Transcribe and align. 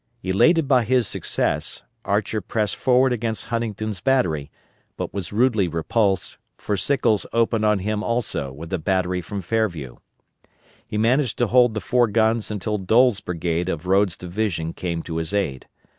Elated 0.23 0.67
by 0.67 0.83
his 0.83 1.07
success, 1.07 1.83
Archer 2.03 2.41
pressed 2.41 2.75
forward 2.75 3.13
against 3.13 3.45
Huntington's 3.49 3.99
battery, 4.01 4.49
but 4.97 5.13
was 5.13 5.31
rudely 5.31 5.67
repulsed; 5.67 6.39
for 6.57 6.75
Sickles 6.75 7.27
opened 7.31 7.65
on 7.65 7.77
him 7.77 8.01
also 8.03 8.51
with 8.51 8.73
a 8.73 8.79
battery 8.79 9.21
from 9.21 9.43
Fairview. 9.43 9.97
He 10.87 10.97
managed 10.97 11.37
to 11.37 11.45
hold 11.45 11.75
the 11.75 11.81
four 11.81 12.07
guns 12.07 12.49
until 12.49 12.79
Doles' 12.79 13.19
brigade 13.19 13.69
of 13.69 13.85
Rodes' 13.85 14.17
division 14.17 14.73
came 14.73 15.03
to 15.03 15.17
his 15.17 15.35
aid. 15.35 15.67